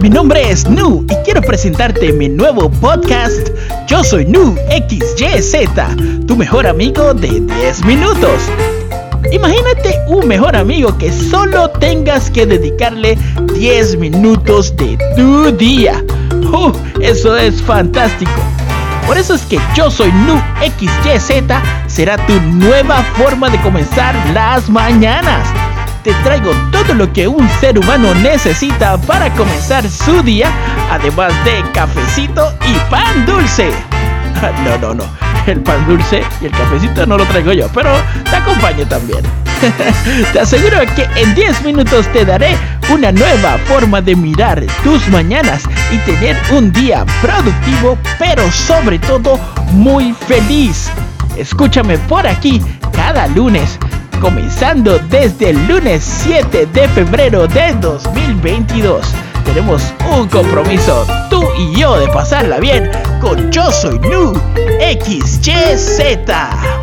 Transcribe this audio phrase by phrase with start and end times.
[0.00, 3.50] Mi nombre es Nu y quiero presentarte mi nuevo podcast.
[3.86, 4.56] Yo soy Nu
[4.88, 8.48] XYZ, tu mejor amigo de 10 minutos.
[9.30, 13.18] Imagínate un mejor amigo que solo tengas que dedicarle
[13.54, 16.02] 10 minutos de tu día.
[16.32, 16.72] Uh,
[17.02, 18.32] eso es fantástico.
[19.06, 20.42] Por eso es que yo soy Nu
[20.78, 21.44] XYZ,
[21.88, 25.51] será tu nueva forma de comenzar las mañanas
[26.02, 30.50] te traigo todo lo que un ser humano necesita para comenzar su día,
[30.90, 33.70] además de cafecito y pan dulce.
[34.64, 35.04] No, no, no.
[35.46, 37.90] El pan dulce y el cafecito no lo traigo yo, pero
[38.28, 39.22] te acompaño también.
[40.32, 42.56] te aseguro que en 10 minutos te daré
[42.92, 49.38] una nueva forma de mirar tus mañanas y tener un día productivo, pero sobre todo
[49.70, 50.90] muy feliz.
[51.36, 52.60] Escúchame por aquí
[52.92, 53.78] cada lunes
[54.22, 59.04] comenzando desde el lunes 7 de febrero de 2022.
[59.44, 59.82] Tenemos
[60.16, 62.88] un compromiso, tú y yo, de pasarla bien
[63.20, 64.32] con Yo Soy Nu
[64.80, 66.81] XYZ.